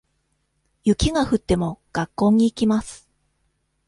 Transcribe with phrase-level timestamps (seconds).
[0.83, 3.07] 雪が降っても、学校に行きます。